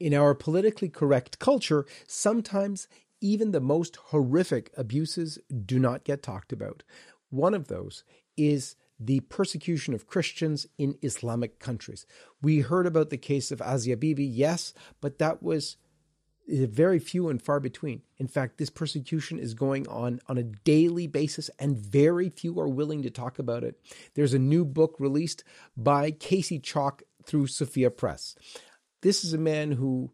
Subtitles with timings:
[0.00, 2.86] In our politically correct culture, sometimes
[3.20, 6.82] even the most horrific abuses do not get talked about.
[7.30, 8.04] One of those
[8.36, 12.06] is the persecution of Christians in Islamic countries.
[12.42, 15.76] We heard about the case of Asia Bibi, yes, but that was
[16.50, 18.02] eh, very few and far between.
[18.18, 22.68] In fact, this persecution is going on on a daily basis, and very few are
[22.68, 23.80] willing to talk about it.
[24.14, 25.44] There's a new book released
[25.76, 28.34] by Casey Chalk through Sophia Press.
[29.00, 30.10] This is a man who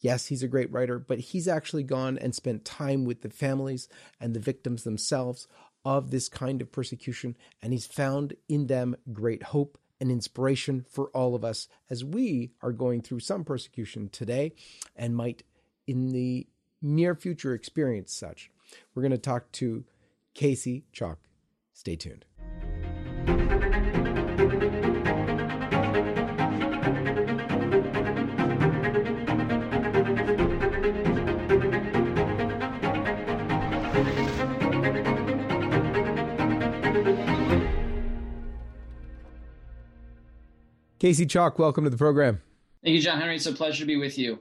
[0.00, 3.88] Yes, he's a great writer, but he's actually gone and spent time with the families
[4.20, 5.48] and the victims themselves
[5.84, 11.08] of this kind of persecution, and he's found in them great hope and inspiration for
[11.08, 14.52] all of us as we are going through some persecution today
[14.94, 15.42] and might
[15.86, 16.46] in the
[16.82, 18.50] near future experience such.
[18.94, 19.84] We're going to talk to
[20.34, 21.18] Casey Chalk.
[21.72, 22.26] Stay tuned.
[41.06, 42.42] Casey Chalk, welcome to the program.
[42.82, 43.36] Thank you, John Henry.
[43.36, 44.40] It's a pleasure to be with you.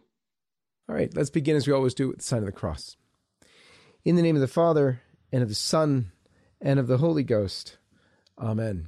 [0.89, 2.97] All right, let's begin as we always do with the sign of the cross.
[4.03, 4.99] In the name of the Father,
[5.31, 6.11] and of the Son,
[6.59, 7.77] and of the Holy Ghost.
[8.39, 8.88] Amen.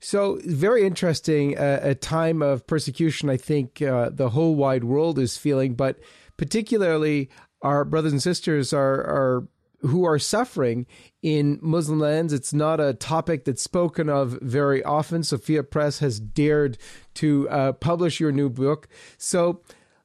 [0.00, 5.18] So, very interesting, uh, a time of persecution, I think uh, the whole wide world
[5.18, 5.98] is feeling, but
[6.38, 7.28] particularly
[7.60, 9.48] our brothers and sisters are, are
[9.86, 10.86] who are suffering
[11.22, 12.32] in Muslim lands.
[12.32, 15.22] It's not a topic that's spoken of very often.
[15.22, 16.78] Sophia Press has dared
[17.14, 18.88] to uh, publish your new book.
[19.18, 19.60] So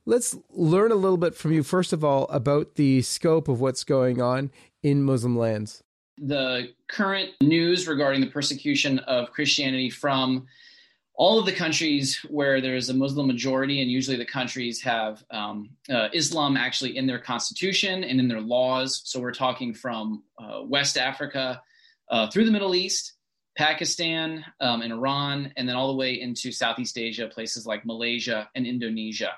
[0.05, 3.83] let's learn a little bit from you, first of all, about the scope of what's
[3.83, 4.51] going on
[4.83, 5.83] in Muslim lands.
[6.17, 10.47] The current news regarding the persecution of Christianity from
[11.19, 15.69] all of the countries where there's a Muslim majority, and usually the countries have um,
[15.89, 19.01] uh, Islam actually in their constitution and in their laws.
[19.03, 21.61] So we're talking from uh, West Africa
[22.09, 23.15] uh, through the Middle East,
[23.57, 28.49] Pakistan, um, and Iran, and then all the way into Southeast Asia, places like Malaysia
[28.55, 29.33] and Indonesia.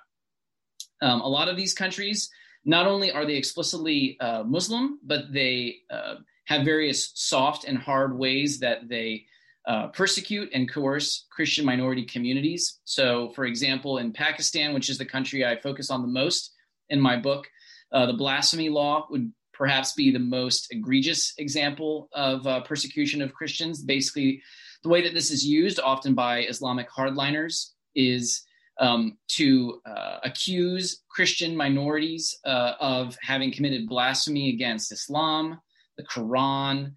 [1.02, 2.30] Um, a lot of these countries,
[2.64, 8.16] not only are they explicitly uh, Muslim, but they uh, have various soft and hard
[8.16, 9.26] ways that they
[9.68, 12.80] uh, persecute and coerce Christian minority communities.
[12.84, 16.54] So, for example, in Pakistan, which is the country I focus on the most
[16.90, 17.48] in my book,
[17.92, 23.34] uh, the blasphemy law would perhaps be the most egregious example of uh, persecution of
[23.34, 23.84] Christians.
[23.84, 24.42] Basically,
[24.84, 28.44] the way that this is used often by Islamic hardliners is
[28.80, 35.62] um, to uh, accuse Christian minorities uh, of having committed blasphemy against Islam,
[35.98, 36.94] the Quran,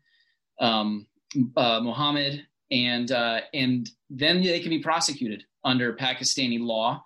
[0.60, 1.06] um,
[1.56, 7.02] uh, Muhammad, and uh, and then they can be prosecuted under Pakistani law,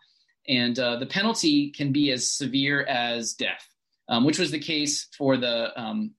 [0.49, 3.69] and uh, the penalty can be as severe as death,
[4.09, 6.13] um, which was the case for the um,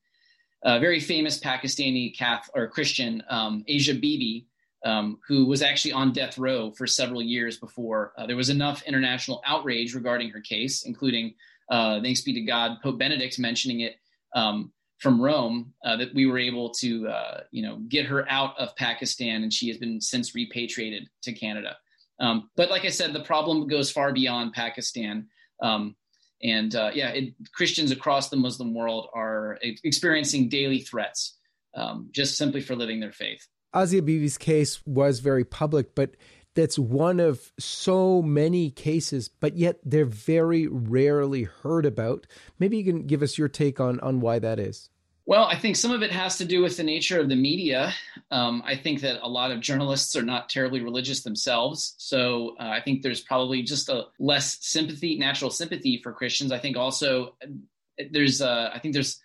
[0.63, 4.45] uh, very famous Pakistani Catholic or Christian um, Asia Bibi,
[4.85, 8.83] um, who was actually on death row for several years before uh, there was enough
[8.83, 11.33] international outrage regarding her case, including
[11.71, 13.95] uh, thanks be to God, Pope Benedict mentioning it.
[14.35, 18.57] Um, from Rome uh, that we were able to, uh, you know, get her out
[18.59, 21.77] of Pakistan, and she has been since repatriated to Canada.
[22.19, 25.27] Um, but like I said, the problem goes far beyond Pakistan.
[25.61, 25.95] Um,
[26.43, 31.37] and uh, yeah, it, Christians across the Muslim world are experiencing daily threats
[31.75, 33.47] um, just simply for living their faith.
[33.75, 36.15] Asia Bibi's case was very public, but
[36.59, 42.27] that's one of so many cases, but yet they're very rarely heard about.
[42.59, 44.89] Maybe you can give us your take on, on why that is.
[45.25, 47.93] Well, I think some of it has to do with the nature of the media.
[48.31, 51.93] Um, I think that a lot of journalists are not terribly religious themselves.
[51.97, 56.51] So uh, I think there's probably just a less sympathy, natural sympathy for Christians.
[56.51, 59.21] I think also uh, there's, uh, I think there's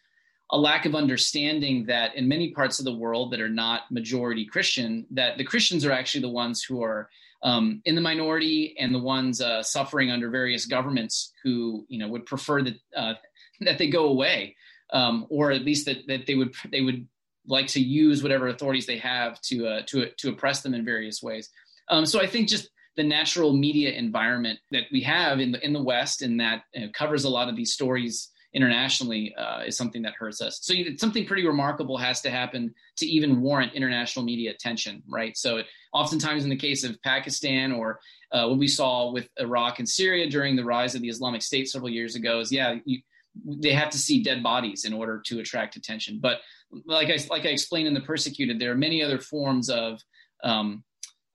[0.50, 4.44] a lack of understanding that in many parts of the world that are not majority
[4.44, 7.08] Christian, that the Christians are actually the ones who are
[7.44, 12.08] um, in the minority and the ones uh, suffering under various governments who you know
[12.08, 13.14] would prefer that uh,
[13.60, 14.56] that they go away,
[14.92, 17.06] um, or at least that that they would they would
[17.46, 21.22] like to use whatever authorities they have to uh, to to oppress them in various
[21.22, 21.50] ways.
[21.90, 25.72] Um, so I think just the natural media environment that we have in the in
[25.72, 30.02] the West and that uh, covers a lot of these stories internationally uh, is something
[30.02, 30.60] that hurts us.
[30.62, 35.36] So something pretty remarkable has to happen to even warrant international media attention, right?
[35.36, 38.00] So it, oftentimes in the case of Pakistan or
[38.32, 41.68] uh, what we saw with Iraq and Syria during the rise of the Islamic State
[41.68, 43.00] several years ago is, yeah, you,
[43.44, 46.20] they have to see dead bodies in order to attract attention.
[46.20, 46.38] But
[46.86, 50.00] like I like I explained in the persecuted, there are many other forms of
[50.44, 50.84] um,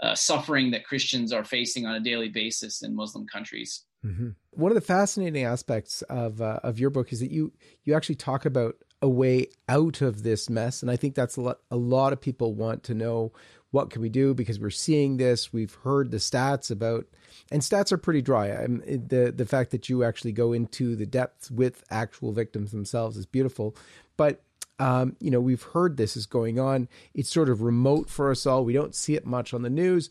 [0.01, 3.85] uh, suffering that Christians are facing on a daily basis in Muslim countries.
[4.05, 4.29] Mm-hmm.
[4.51, 7.51] One of the fascinating aspects of uh, of your book is that you
[7.83, 11.41] you actually talk about a way out of this mess, and I think that's a
[11.41, 11.59] lot.
[11.71, 13.33] A lot of people want to know
[13.71, 15.53] what can we do because we're seeing this.
[15.53, 17.05] We've heard the stats about,
[17.51, 18.49] and stats are pretty dry.
[18.49, 23.17] I'm, the the fact that you actually go into the depths with actual victims themselves
[23.17, 23.75] is beautiful,
[24.17, 24.41] but
[24.79, 26.87] um, you know we've heard this is going on.
[27.13, 28.63] It's sort of remote for us all.
[28.63, 30.09] We don't see it much on the news.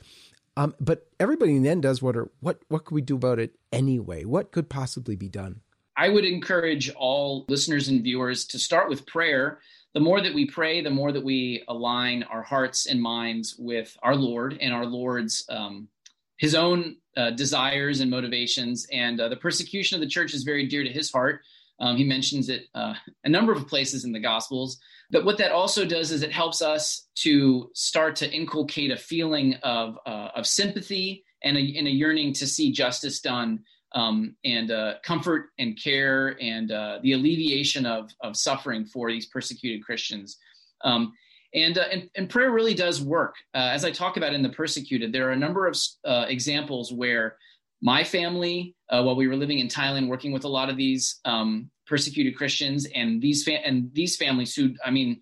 [0.58, 4.24] Um, but everybody then does are what what could we do about it anyway?
[4.24, 5.60] What could possibly be done?
[5.96, 9.60] I would encourage all listeners and viewers to start with prayer.
[9.94, 13.96] The more that we pray, the more that we align our hearts and minds with
[14.02, 15.86] our Lord and our Lord's um,
[16.38, 18.84] His own uh, desires and motivations.
[18.92, 21.42] And uh, the persecution of the church is very dear to His heart.
[21.80, 22.94] Um, he mentions it uh,
[23.24, 24.78] a number of places in the Gospels.
[25.10, 29.54] But what that also does is it helps us to start to inculcate a feeling
[29.62, 33.60] of, uh, of sympathy and a, and a, yearning to see justice done
[33.94, 39.26] um, and uh, comfort and care and uh, the alleviation of, of suffering for these
[39.26, 40.36] persecuted Christians.
[40.84, 41.14] Um,
[41.54, 43.34] and, uh, and, and, prayer really does work.
[43.54, 47.36] Uh, as I talk about in The Persecuted, there are a number of examples where
[47.80, 51.20] my family, uh, while we were living in Thailand, working with a lot of these
[51.24, 55.20] um, persecuted Christians, and these fa- and these families who, I mean,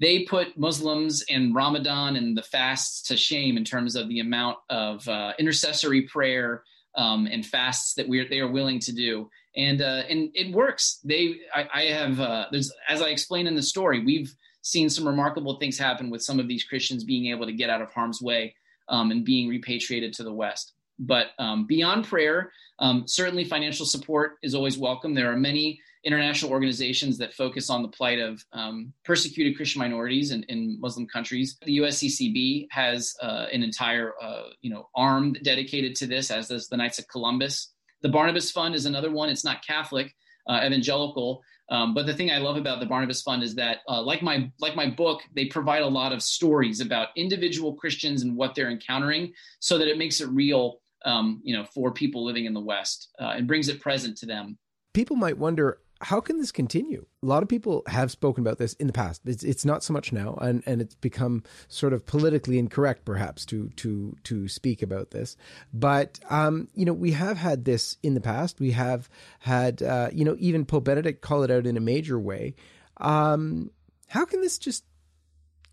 [0.00, 4.58] they put Muslims and Ramadan and the fasts to shame in terms of the amount
[4.70, 6.62] of uh, intercessory prayer
[6.94, 10.54] um, and fasts that we are, they are willing to do, and uh, and it
[10.54, 11.00] works.
[11.04, 15.06] They, I, I have, uh, there's as I explained in the story, we've seen some
[15.06, 18.20] remarkable things happen with some of these Christians being able to get out of harm's
[18.20, 18.54] way
[18.88, 20.74] um, and being repatriated to the West.
[21.00, 25.14] But um, beyond prayer, um, certainly financial support is always welcome.
[25.14, 30.30] There are many international organizations that focus on the plight of um, persecuted Christian minorities
[30.30, 31.58] in, in, Muslim countries.
[31.64, 36.68] The USCCB has uh, an entire, uh, you know, arm dedicated to this, as does
[36.68, 37.72] the Knights of Columbus.
[38.02, 39.28] The Barnabas Fund is another one.
[39.28, 40.14] It's not Catholic,
[40.48, 44.02] uh, evangelical, um, but the thing I love about the Barnabas Fund is that, uh,
[44.02, 48.36] like my like my book, they provide a lot of stories about individual Christians and
[48.36, 52.44] what they're encountering, so that it makes it real um, you know, for people living
[52.44, 54.58] in the West uh, and brings it present to them.
[54.92, 57.04] People might wonder how can this continue?
[57.22, 59.20] A lot of people have spoken about this in the past.
[59.26, 63.44] It's, it's not so much now, and, and it's become sort of politically incorrect, perhaps,
[63.46, 65.36] to to to speak about this.
[65.74, 68.60] But um, you know, we have had this in the past.
[68.60, 69.10] We have
[69.40, 72.54] had, uh, you know, even Pope Benedict call it out in a major way.
[72.96, 73.70] Um,
[74.08, 74.84] how can this just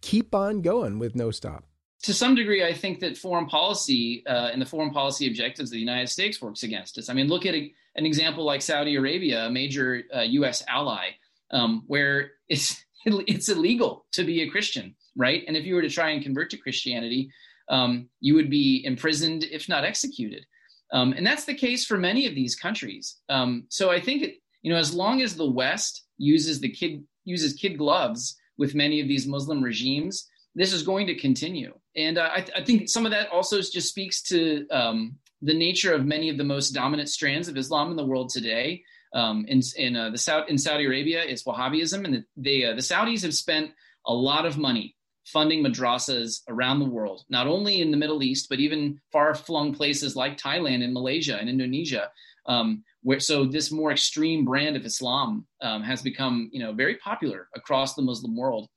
[0.01, 1.63] keep on going with no stop?
[2.03, 5.73] To some degree, I think that foreign policy uh, and the foreign policy objectives of
[5.73, 7.09] the United States works against us.
[7.09, 10.63] I mean, look at a, an example like Saudi Arabia, a major uh, U.S.
[10.67, 11.09] ally,
[11.51, 15.43] um, where it's it's illegal to be a Christian, right?
[15.47, 17.31] And if you were to try and convert to Christianity,
[17.69, 20.45] um, you would be imprisoned, if not executed.
[20.93, 23.17] Um, and that's the case for many of these countries.
[23.27, 27.53] Um, so I think you know, as long as the West uses the kid uses
[27.53, 31.71] kid gloves with many of these Muslim regimes this is going to continue.
[31.97, 35.53] And uh, I, th- I, think some of that also just speaks to um, the
[35.53, 38.83] nature of many of the most dominant strands of Islam in the world today.
[39.13, 42.75] Um, in in uh, the South in Saudi Arabia it's Wahhabism, and the, they uh,
[42.75, 43.71] the Saudis have spent
[44.05, 44.95] a lot of money
[45.25, 49.73] funding madrasas around the world, not only in the Middle East but even far flung
[49.73, 52.11] places like Thailand and Malaysia and Indonesia.
[52.45, 56.95] Um, where, so this more extreme brand of Islam um, has become, you know, very
[56.95, 58.67] popular across the Muslim world.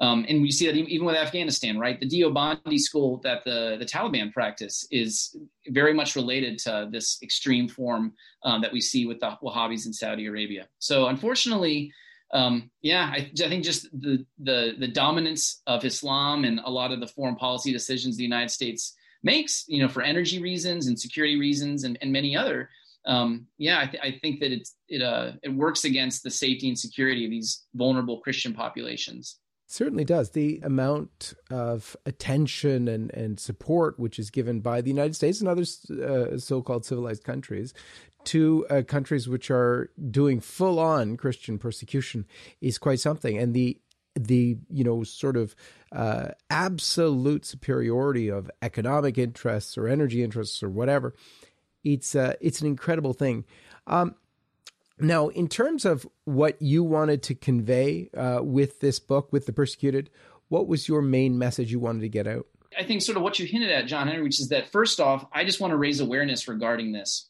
[0.00, 2.00] Um, and we see that even with Afghanistan, right?
[2.00, 5.36] The Deobandi school that the, the Taliban practice is
[5.68, 9.92] very much related to this extreme form um, that we see with the Wahhabis in
[9.92, 10.68] Saudi Arabia.
[10.78, 11.92] So unfortunately,
[12.32, 16.92] um, yeah, I, I, think just the, the, the dominance of Islam and a lot
[16.92, 20.98] of the foreign policy decisions the United States makes, you know, for energy reasons and
[20.98, 22.70] security reasons and, and many other,
[23.04, 26.68] um, yeah, I, th- I, think that it's, it, uh, it works against the safety
[26.68, 30.30] and security of these vulnerable Christian populations certainly does.
[30.30, 35.48] The amount of attention and, and support which is given by the United States and
[35.48, 37.72] other uh, so called civilized countries
[38.24, 42.26] to uh, countries which are doing full on Christian persecution
[42.60, 43.38] is quite something.
[43.38, 43.80] And the
[44.14, 45.54] the you know sort of
[45.92, 51.14] uh, absolute superiority of economic interests or energy interests or whatever
[51.84, 53.44] it's uh, it's an incredible thing
[53.86, 54.14] um,
[55.02, 59.52] now, in terms of what you wanted to convey uh, with this book, with The
[59.52, 60.10] Persecuted,
[60.48, 62.46] what was your main message you wanted to get out?
[62.78, 65.26] I think sort of what you hinted at, John Henry, which is that first off,
[65.32, 67.28] I just want to raise awareness regarding this.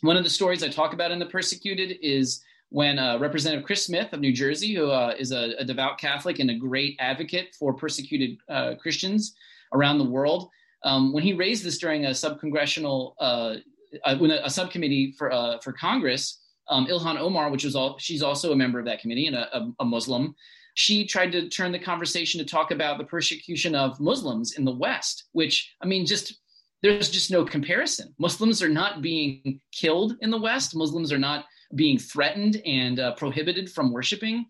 [0.00, 3.84] One of the stories I talk about in The Persecuted is when uh, Representative Chris
[3.84, 7.54] Smith of New Jersey, who uh, is a, a, devout Catholic and a great advocate
[7.58, 9.34] for persecuted uh, Christians
[9.74, 10.48] around the world,
[10.84, 13.56] um, when he raised this during a subcongressional uh,
[14.04, 17.98] uh, when a, a, subcommittee for uh, for Congress, um, Ilhan Omar, which was all
[17.98, 20.34] she's also a member of that committee and a, a, a Muslim.
[20.74, 24.72] She tried to turn the conversation to talk about the persecution of Muslims in the
[24.72, 26.34] West, which I mean, just
[26.82, 28.14] there's just no comparison.
[28.18, 30.74] Muslims are not being killed in the West.
[30.74, 34.46] Muslims are not being threatened and uh, prohibited from worshiping.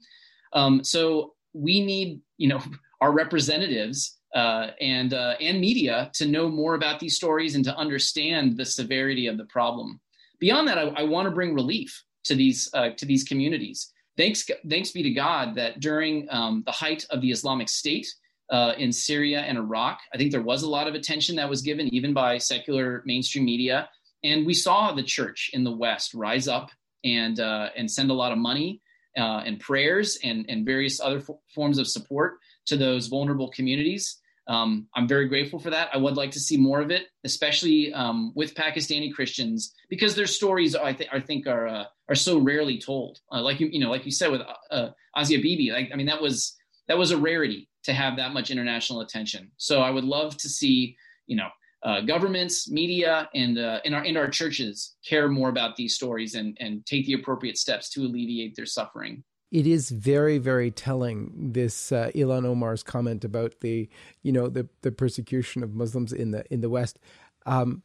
[0.52, 2.62] Um, so we need, you know,
[3.00, 7.76] our representatives uh, and uh, and media to know more about these stories and to
[7.76, 10.00] understand the severity of the problem.
[10.42, 13.92] Beyond that, I, I want to bring relief to these uh, to these communities.
[14.16, 18.12] Thanks thanks be to God that during um, the height of the Islamic State
[18.50, 21.62] uh, in Syria and Iraq, I think there was a lot of attention that was
[21.62, 23.88] given even by secular mainstream media,
[24.24, 26.72] and we saw the church in the West rise up
[27.04, 28.82] and uh, and send a lot of money
[29.16, 34.18] uh, and prayers and and various other f- forms of support to those vulnerable communities.
[34.48, 35.88] Um, I'm very grateful for that.
[35.92, 40.26] I would like to see more of it, especially um, with Pakistani Christians, because their
[40.26, 43.20] stories I, th- I think are uh, are so rarely told.
[43.30, 46.06] Uh, like you you know, like you said with uh, Asia Bibi, like I mean
[46.06, 46.56] that was
[46.88, 49.50] that was a rarity to have that much international attention.
[49.56, 50.96] So I would love to see
[51.26, 51.48] you know
[51.84, 56.34] uh, governments, media, and uh, and our and our churches care more about these stories
[56.34, 59.22] and and take the appropriate steps to alleviate their suffering.
[59.52, 63.88] It is very very telling this uh, Ilhan Omar's comment about the
[64.22, 66.98] you know the the persecution of Muslims in the in the West.
[67.46, 67.82] Um,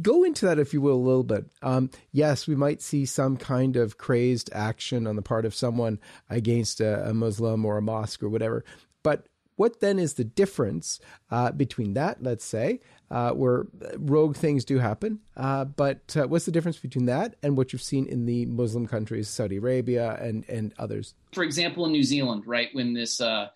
[0.00, 1.46] go into that if you will a little bit.
[1.62, 5.98] Um, yes, we might see some kind of crazed action on the part of someone
[6.30, 8.64] against a, a Muslim or a mosque or whatever,
[9.02, 9.26] but
[9.58, 11.00] what then is the difference
[11.32, 16.44] uh, between that, let's say, uh, where rogue things do happen, uh, but uh, what's
[16.44, 20.44] the difference between that and what you've seen in the Muslim countries, Saudi Arabia and
[20.48, 21.14] and others?
[21.32, 23.48] For example, in New Zealand, right when this uh,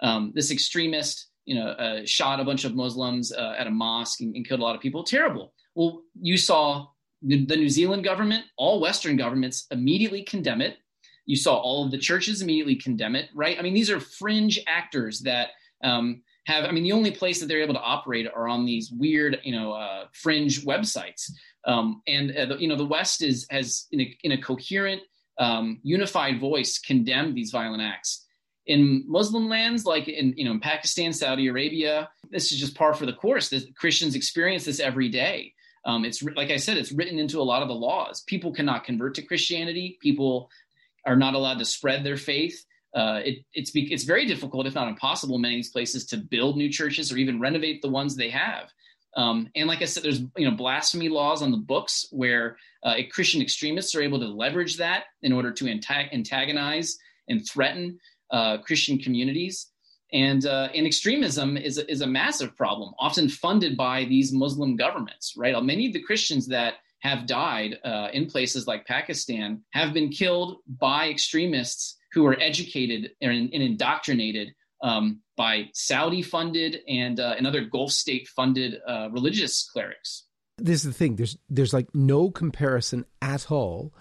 [0.00, 4.34] um, this extremist, you know, uh, shot a bunch of Muslims at a mosque and,
[4.34, 5.52] and, killed a lot of people, terrible.
[5.74, 6.86] Well, you saw
[7.20, 10.78] the, the New Zealand government, all Western governments immediately condemn it
[11.26, 13.58] you saw all of the churches immediately condemn it, right?
[13.58, 15.50] I mean, these are fringe actors that
[15.84, 18.90] um, have, I mean, the only place that they're able to operate are on these
[18.90, 21.30] weird, you know, uh, fringe websites.
[21.64, 25.02] Um, and, uh, the, you know, the West is, has, in a, in a coherent,
[25.38, 28.26] um, unified voice, condemned these violent acts.
[28.66, 32.94] In Muslim lands, like in, you know, in Pakistan, Saudi Arabia, this is just par
[32.94, 33.48] for the course.
[33.48, 35.52] The Christians experience this every day.
[35.84, 38.22] Um, it's like I said, it's written into a lot of the laws.
[38.22, 39.98] People cannot convert to Christianity.
[40.00, 40.48] People
[41.06, 42.64] are not allowed to spread their faith.
[42.94, 46.68] Uh, it, it's it's very difficult, if not impossible, in many places to build new
[46.68, 48.70] churches or even renovate the ones they have.
[49.16, 52.94] Um, and like I said, there's you know blasphemy laws on the books where uh,
[53.10, 57.98] Christian extremists are able to leverage that in order to antagonize and threaten
[58.30, 59.68] uh, Christian communities.
[60.12, 65.34] And uh, and extremism is is a massive problem, often funded by these Muslim governments.
[65.36, 70.08] Right, many of the Christians that have died uh, in places like Pakistan have been
[70.08, 77.34] killed by extremists who are educated and, and indoctrinated um, by Saudi funded and, uh,
[77.36, 80.26] and other Gulf state funded uh, religious clerics.
[80.58, 83.92] This is the thing there's, there's like no comparison at all.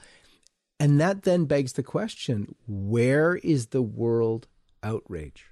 [0.79, 4.48] And that then begs the question where is the world
[4.84, 5.46] outrage?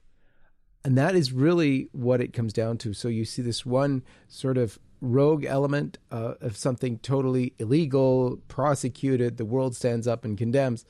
[0.85, 2.93] And that is really what it comes down to.
[2.93, 9.37] So you see this one sort of rogue element uh, of something totally illegal, prosecuted,
[9.37, 10.85] the world stands up and condemns.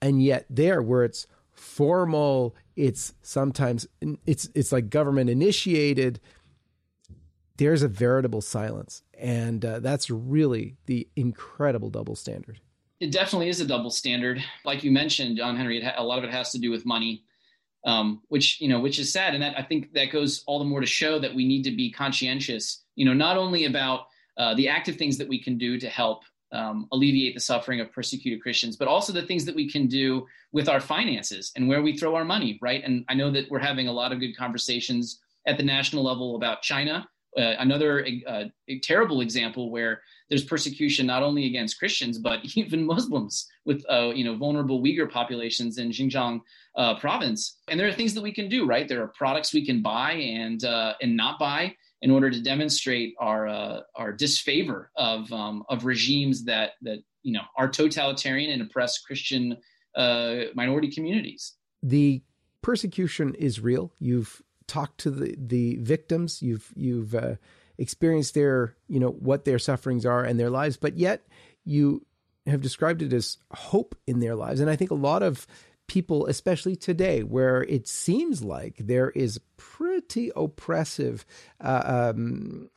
[0.00, 3.86] And yet there where it's formal, it's sometimes
[4.26, 6.20] it's it's like government initiated,
[7.56, 9.02] there's a veritable silence.
[9.14, 12.60] And uh, that's really the incredible double standard.
[13.00, 14.42] It definitely is a double standard.
[14.64, 17.24] Like you mentioned, John Henry, ha- a lot of it has to do with money
[17.84, 20.64] um, which you know which is sad and that i think that goes all the
[20.64, 24.00] more to show that we need to be conscientious you know not only about
[24.36, 27.92] uh, the active things that we can do to help um, alleviate the suffering of
[27.92, 31.82] persecuted christians but also the things that we can do with our finances and where
[31.82, 34.36] we throw our money right and i know that we're having a lot of good
[34.36, 38.44] conversations at the national level about china uh, another uh,
[38.82, 44.24] terrible example where there's persecution not only against Christians but even Muslims with uh, you
[44.24, 46.40] know vulnerable Uyghur populations in Xinjiang
[46.76, 47.58] uh, province.
[47.68, 48.88] And there are things that we can do, right?
[48.88, 53.14] There are products we can buy and uh, and not buy in order to demonstrate
[53.18, 58.62] our uh, our disfavor of um, of regimes that that you know are totalitarian and
[58.62, 59.56] oppress Christian
[59.96, 61.54] uh, minority communities.
[61.82, 62.22] The
[62.62, 63.92] persecution is real.
[63.98, 66.42] You've talked to the the victims.
[66.42, 67.36] You've you've uh,
[67.78, 71.26] experienced their you know what their sufferings are and their lives, but yet
[71.64, 72.04] you
[72.46, 74.60] have described it as hope in their lives.
[74.60, 75.46] And I think a lot of
[75.88, 81.26] people, especially today, where it seems like there is pretty oppressive
[81.60, 82.70] uh, um,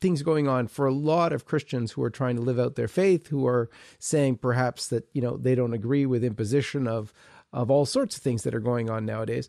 [0.00, 2.88] things going on for a lot of Christians who are trying to live out their
[2.88, 7.12] faith, who are saying perhaps that you know they don't agree with imposition of
[7.52, 9.48] of all sorts of things that are going on nowadays.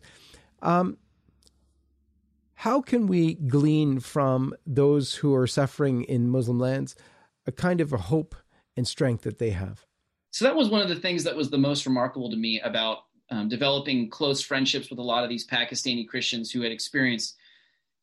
[0.62, 0.98] Um,
[2.54, 6.96] how can we glean from those who are suffering in Muslim lands
[7.46, 8.34] a kind of a hope
[8.76, 9.87] and strength that they have?
[10.30, 12.98] So that was one of the things that was the most remarkable to me about
[13.30, 17.36] um, developing close friendships with a lot of these Pakistani Christians who had experienced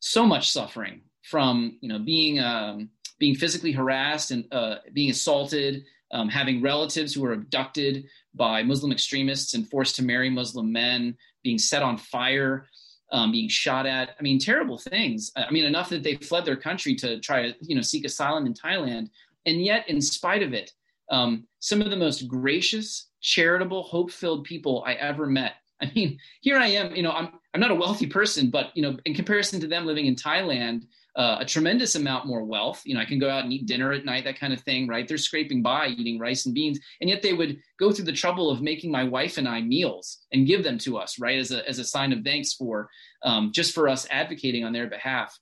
[0.00, 5.84] so much suffering from you know being um, being physically harassed and uh, being assaulted,
[6.12, 8.04] um, having relatives who were abducted
[8.34, 12.68] by Muslim extremists and forced to marry Muslim men, being set on fire,
[13.12, 14.10] um, being shot at.
[14.18, 15.32] I mean, terrible things.
[15.36, 18.46] I mean, enough that they fled their country to try to you know seek asylum
[18.46, 19.10] in Thailand,
[19.46, 20.72] and yet, in spite of it,
[21.10, 25.54] um, some of the most gracious, charitable, hope-filled people I ever met.
[25.80, 26.94] I mean, here I am.
[26.96, 29.84] You know, I'm I'm not a wealthy person, but you know, in comparison to them
[29.84, 30.84] living in Thailand,
[31.16, 32.82] uh, a tremendous amount more wealth.
[32.84, 34.86] You know, I can go out and eat dinner at night, that kind of thing,
[34.86, 35.08] right?
[35.08, 38.50] They're scraping by eating rice and beans, and yet they would go through the trouble
[38.50, 41.66] of making my wife and I meals and give them to us, right, as a
[41.68, 42.88] as a sign of thanks for
[43.22, 45.38] um, just for us advocating on their behalf.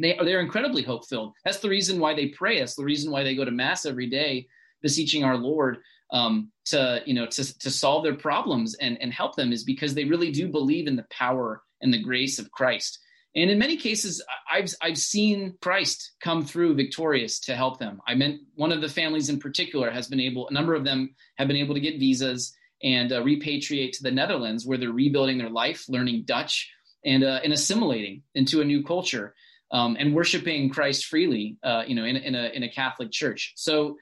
[0.00, 1.34] They they're incredibly hope filled.
[1.44, 2.58] That's the reason why they pray.
[2.58, 4.48] That's the reason why they go to mass every day,
[4.82, 5.78] beseeching our Lord
[6.12, 9.94] um, to you know to to solve their problems and and help them is because
[9.94, 12.98] they really do believe in the power and the grace of Christ.
[13.36, 14.22] And in many cases,
[14.52, 18.00] I've I've seen Christ come through victorious to help them.
[18.06, 20.48] I meant one of the families in particular has been able.
[20.48, 24.10] A number of them have been able to get visas and uh, repatriate to the
[24.10, 26.70] Netherlands, where they're rebuilding their life, learning Dutch,
[27.04, 29.34] and uh, and assimilating into a new culture,
[29.70, 31.56] um, and worshiping Christ freely.
[31.62, 33.52] Uh, you know, in, in a in a Catholic church.
[33.54, 33.96] So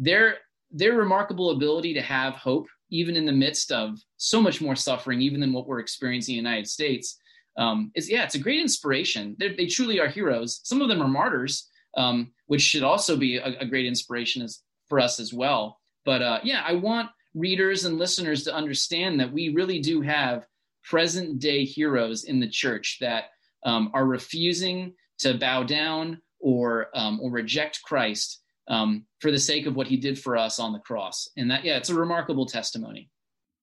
[0.00, 0.38] their
[0.72, 5.20] their remarkable ability to have hope, even in the midst of so much more suffering,
[5.20, 7.18] even than what we're experiencing in the United States
[7.56, 9.36] um, is yeah, it's a great inspiration.
[9.38, 10.60] They're, they truly are heroes.
[10.64, 14.60] Some of them are martyrs, um, which should also be a, a great inspiration as,
[14.88, 15.78] for us as well.
[16.04, 20.46] But uh, yeah, I want readers and listeners to understand that we really do have
[20.82, 23.24] present day heroes in the church that
[23.64, 29.66] um, are refusing to bow down or um, or reject Christ um, for the sake
[29.66, 31.28] of what He did for us on the cross.
[31.36, 33.10] And that yeah, it's a remarkable testimony.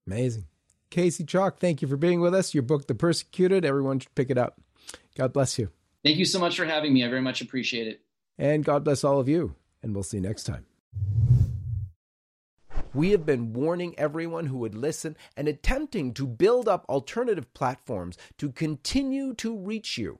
[0.06, 0.46] Amazing.
[0.89, 2.54] Casey Chalk, thank you for being with us.
[2.54, 4.62] Your book, The Persecuted, everyone should pick it up.
[5.17, 5.70] God bless you.
[6.04, 7.04] Thank you so much for having me.
[7.04, 8.02] I very much appreciate it.
[8.38, 9.56] And God bless all of you.
[9.82, 10.65] And we'll see you next time.
[12.93, 18.17] We have been warning everyone who would listen and attempting to build up alternative platforms
[18.38, 20.20] to continue to reach you.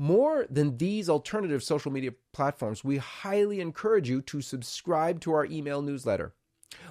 [0.00, 5.44] More than these alternative social media platforms, we highly encourage you to subscribe to our
[5.44, 6.34] email newsletter.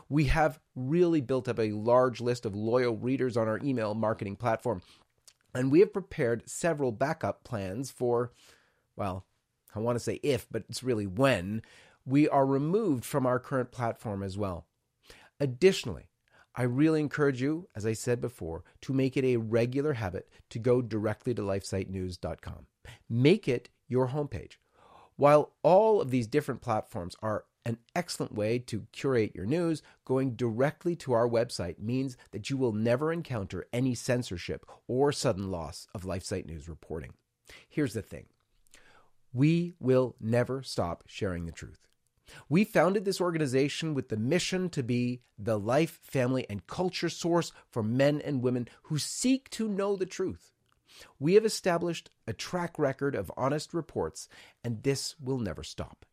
[0.09, 4.35] We have really built up a large list of loyal readers on our email marketing
[4.35, 4.81] platform,
[5.55, 8.33] and we have prepared several backup plans for,
[8.97, 9.25] well,
[9.73, 11.61] I want to say if, but it's really when,
[12.05, 14.65] we are removed from our current platform as well.
[15.39, 16.09] Additionally,
[16.55, 20.59] I really encourage you, as I said before, to make it a regular habit to
[20.59, 22.65] go directly to lifesitenews.com.
[23.09, 24.53] Make it your homepage.
[25.15, 30.35] While all of these different platforms are an excellent way to curate your news, going
[30.35, 35.87] directly to our website means that you will never encounter any censorship or sudden loss
[35.93, 37.13] of LifeSite News reporting.
[37.67, 38.27] Here's the thing
[39.33, 41.87] we will never stop sharing the truth.
[42.49, 47.51] We founded this organization with the mission to be the life, family, and culture source
[47.69, 50.51] for men and women who seek to know the truth.
[51.19, 54.27] We have established a track record of honest reports,
[54.63, 56.05] and this will never stop,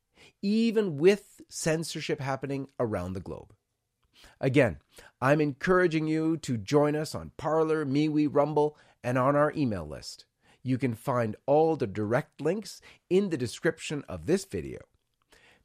[0.42, 3.54] even with censorship happening around the globe.
[4.40, 4.78] Again,
[5.20, 10.24] I'm encouraging you to join us on Parler, MeWe, Rumble, and on our email list.
[10.62, 14.80] You can find all the direct links in the description of this video.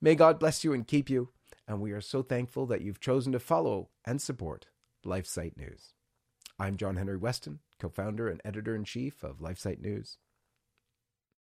[0.01, 1.29] May God bless you and keep you,
[1.67, 4.67] and we are so thankful that you've chosen to follow and support
[5.05, 5.93] LifeSite News.
[6.62, 10.17] I'm John Henry Weston co founder and editor in chief of LifeSite News.